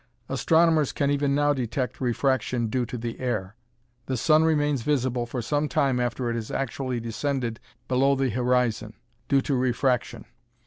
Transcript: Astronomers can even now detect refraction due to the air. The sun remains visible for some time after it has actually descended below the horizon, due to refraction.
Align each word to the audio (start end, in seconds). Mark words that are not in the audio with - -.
Astronomers 0.29 0.93
can 0.93 1.11
even 1.11 1.35
now 1.35 1.53
detect 1.53 2.01
refraction 2.01 2.69
due 2.69 2.87
to 2.87 2.97
the 2.97 3.19
air. 3.19 3.55
The 4.07 4.17
sun 4.17 4.43
remains 4.43 4.81
visible 4.81 5.27
for 5.27 5.43
some 5.43 5.69
time 5.69 5.99
after 5.99 6.27
it 6.31 6.33
has 6.33 6.49
actually 6.49 6.99
descended 6.99 7.59
below 7.87 8.15
the 8.15 8.31
horizon, 8.31 8.95
due 9.27 9.41
to 9.41 9.53
refraction. 9.53 10.25